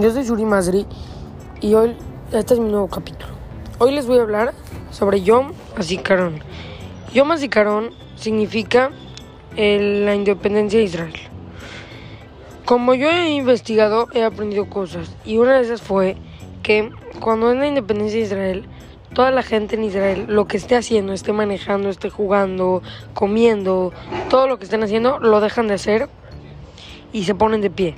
[0.00, 0.86] Yo soy Shuri Masri
[1.60, 1.94] y hoy
[2.32, 3.34] este es mi nuevo capítulo.
[3.78, 4.54] Hoy les voy a hablar
[4.90, 6.40] sobre Yom HaZikaron.
[7.12, 8.90] Yom HaZikaron significa
[9.54, 11.12] la independencia de Israel.
[12.64, 16.16] Como yo he investigado, he aprendido cosas y una de esas fue
[16.62, 16.90] que
[17.20, 18.64] cuando es la independencia de Israel,
[19.12, 22.82] toda la gente en Israel, lo que esté haciendo, esté manejando, esté jugando,
[23.12, 23.92] comiendo,
[24.30, 26.08] todo lo que estén haciendo, lo dejan de hacer
[27.12, 27.94] y se ponen de pie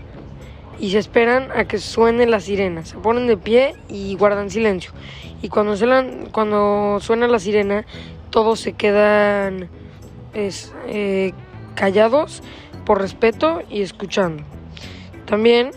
[0.78, 2.84] y se esperan a que suene la sirena.
[2.84, 4.92] Se ponen de pie y guardan silencio.
[5.42, 5.74] Y cuando,
[6.32, 7.84] cuando suena la sirena,
[8.30, 9.68] todos se quedan
[10.34, 11.32] eh,
[11.74, 12.42] callados
[12.84, 14.42] por respeto y escuchando.
[15.26, 15.70] También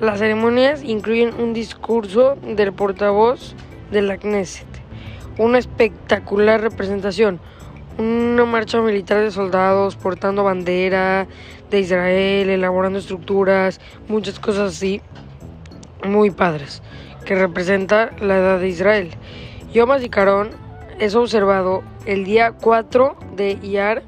[0.00, 3.54] las ceremonias incluyen un discurso del portavoz
[3.90, 4.66] de la Knesset,
[5.38, 7.40] una espectacular representación,
[7.98, 11.26] una marcha militar de soldados portando bandera
[11.70, 15.00] de Israel, elaborando estructuras, muchas cosas así,
[16.04, 16.82] muy padres,
[17.24, 19.10] que representa la edad de Israel.
[19.72, 20.50] Yom HaZikaron
[20.98, 24.02] es observado el día 4 de Iyar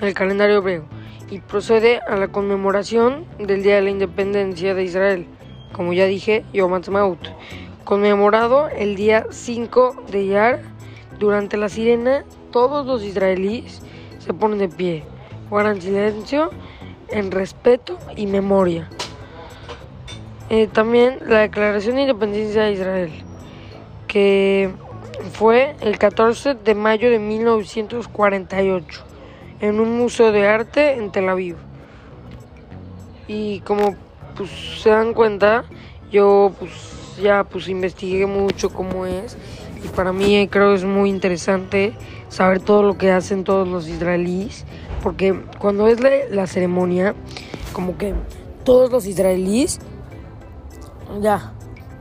[0.00, 0.84] el calendario hebreo
[1.30, 5.26] y procede a la conmemoración del Día de la Independencia de Israel,
[5.72, 7.20] como ya dije, Yom HaTzmaut,
[7.84, 10.71] conmemorado el día 5 de Iyar
[11.22, 13.80] durante la sirena, todos los israelíes
[14.18, 15.04] se ponen de pie,
[15.48, 16.50] guardan silencio
[17.10, 18.90] en respeto y memoria.
[20.50, 23.12] Eh, también la Declaración de Independencia de Israel,
[24.08, 24.72] que
[25.32, 29.04] fue el 14 de mayo de 1948
[29.60, 31.54] en un museo de arte en Tel Aviv.
[33.28, 33.94] Y como
[34.36, 34.50] pues,
[34.82, 35.66] se dan cuenta,
[36.10, 36.72] yo pues
[37.22, 39.36] ya pues investigué mucho cómo es
[39.84, 41.94] y para mí creo que es muy interesante
[42.28, 44.64] saber todo lo que hacen todos los israelíes,
[45.02, 45.98] porque cuando es
[46.30, 47.14] la, ceremonia,
[47.72, 48.14] como que
[48.64, 49.80] todos los israelíes
[51.20, 51.52] ya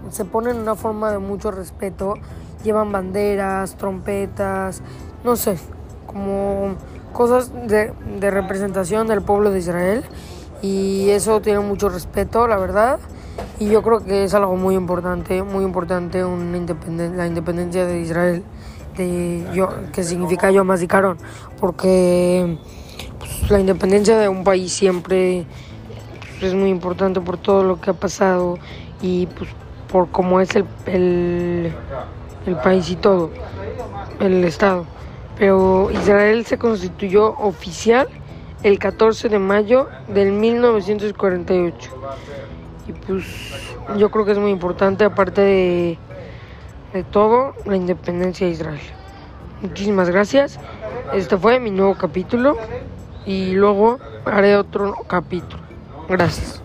[0.10, 2.16] se ponen en una forma de mucho respeto,
[2.64, 4.82] llevan banderas, trompetas,
[5.24, 5.58] no sé,
[6.06, 6.76] como
[7.14, 10.04] cosas de, de representación del pueblo de Israel
[10.62, 13.00] y eso tiene mucho respeto, la verdad.
[13.60, 16.58] Y yo creo que es algo muy importante, muy importante una
[17.16, 18.44] la independencia de Israel,
[18.98, 21.18] de yo, que significa Yom HaZikaron,
[21.60, 22.58] porque
[23.20, 25.46] pues, la independencia de un país siempre
[26.40, 28.58] pues, es muy importante por todo lo que ha pasado
[29.02, 29.50] y pues
[29.92, 31.74] por cómo es el, el,
[32.48, 33.30] el país y todo,
[34.20, 34.86] el Estado.
[35.38, 38.08] Pero Israel se constituyó oficial
[38.64, 41.92] el 14 de mayo del 1948
[42.88, 43.26] y pues
[43.98, 45.98] yo creo que es muy importante, aparte de,
[46.94, 48.80] de todo, la independencia de Israel.
[49.62, 50.60] Muchísimas gracias.
[51.14, 52.58] Este fue mi nuevo capítulo
[53.26, 55.62] y luego haré otro capítulo.
[56.10, 56.64] Gracias.